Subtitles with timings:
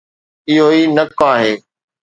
[0.49, 1.51] اهو ئي نڪ آهي